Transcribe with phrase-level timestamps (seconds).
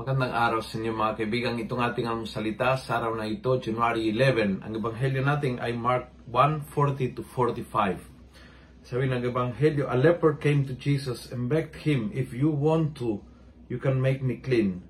[0.00, 1.60] Magandang araw sa inyo mga kaibigan.
[1.60, 4.64] Itong ating ang salita sa araw na ito, January 11.
[4.64, 8.00] Ang ebanghelyo natin ay Mark 1:40 to 45.
[8.80, 13.20] Sabi ng ebanghelyo, a leper came to Jesus and begged him, if you want to,
[13.68, 14.80] you can make me clean.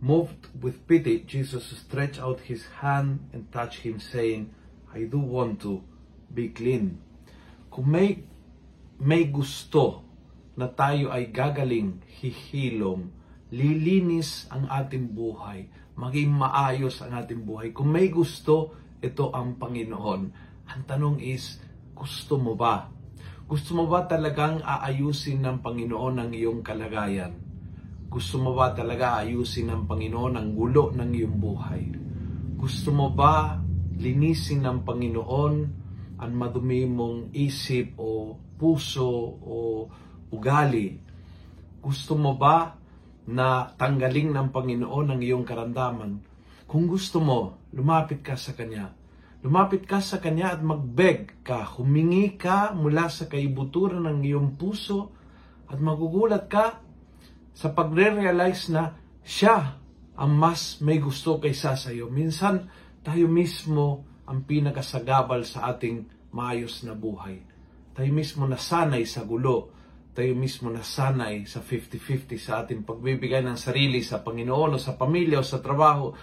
[0.00, 4.56] Moved with pity, Jesus stretched out his hand and touched him, saying,
[4.88, 5.84] I do want to
[6.32, 7.04] be clean.
[7.68, 8.24] Kung may,
[8.96, 10.00] may gusto
[10.56, 13.12] na tayo ay gagaling, hihilom,
[13.50, 17.70] lilinis ang ating buhay, maging maayos ang ating buhay.
[17.70, 20.22] Kung may gusto, ito ang Panginoon.
[20.66, 21.62] Ang tanong is,
[21.94, 22.90] gusto mo ba?
[23.46, 27.38] Gusto mo ba talagang aayusin ng Panginoon ang iyong kalagayan?
[28.10, 31.84] Gusto mo ba talaga ayusin ng Panginoon ang gulo ng iyong buhay?
[32.58, 33.62] Gusto mo ba
[33.96, 35.54] linisin ng Panginoon
[36.18, 39.06] ang madumi mong isip o puso
[39.38, 39.86] o
[40.34, 40.98] ugali?
[41.78, 42.74] Gusto mo ba
[43.26, 46.22] na tanggaling ng Panginoon ang iyong karamdaman?
[46.66, 48.90] Kung gusto mo, lumapit ka sa Kanya.
[49.42, 51.78] Lumapit ka sa Kanya at magbeg ka.
[51.78, 55.14] Humingi ka mula sa kaibuturan ng iyong puso
[55.70, 56.82] at magugulat ka
[57.54, 59.78] sa pagre-realize na siya
[60.16, 62.10] ang mas may gusto kaysa sa iyo.
[62.10, 62.66] Minsan,
[63.06, 67.38] tayo mismo ang pinakasagabal sa ating maayos na buhay.
[67.94, 69.75] Tayo mismo nasanay sa gulo
[70.16, 75.36] tayo mismo nasanay sa 50-50 sa ating pagbibigay ng sarili sa Panginoon o sa pamilya
[75.36, 76.16] o sa trabaho.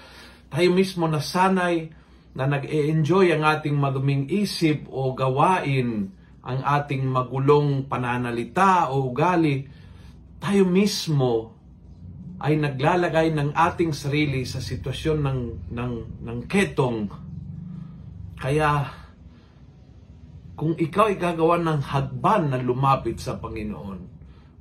[0.50, 1.94] Tayo mismo nasanay
[2.33, 6.09] na nag-e-enjoy ang ating maduming isip o gawain,
[6.41, 9.69] ang ating magulong pananalita o ugali.
[10.41, 11.53] Tayo mismo
[12.41, 15.94] ay naglalagay ng ating sarili sa sitwasyon ng, ng,
[16.25, 17.13] ng ketong.
[18.41, 19.02] Kaya
[20.53, 23.99] kung ikaw ay gagawa ng hagban na lumapit sa Panginoon,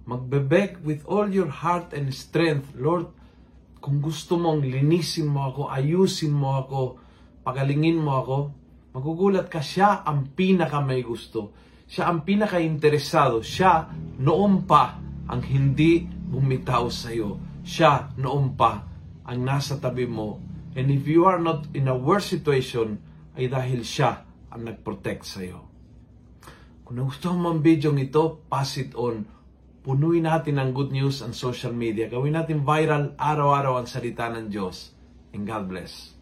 [0.09, 3.13] magbebeg with all your heart and strength, Lord,
[3.83, 6.81] kung gusto mong linisin mo ako, ayusin mo ako,
[7.45, 8.39] pagalingin mo ako,
[8.95, 11.53] magugulat ka, siya ang pinaka may gusto.
[11.85, 13.45] Siya ang pinaka interesado.
[13.45, 13.91] Siya
[14.23, 14.97] noon pa
[15.29, 17.37] ang hindi bumitaw sa iyo.
[17.61, 18.87] Siya noon pa
[19.29, 20.41] ang nasa tabi mo.
[20.73, 22.97] And if you are not in a worse situation,
[23.37, 25.72] ay dahil siya ang nag-protect sa iyo.
[26.83, 29.27] Kung nagustuhan mo ang video ito, pass it on.
[29.83, 32.07] Punuin natin ang good news ang social media.
[32.07, 34.95] Gawin natin viral araw-araw ang salita ng Diyos.
[35.35, 36.22] And God bless.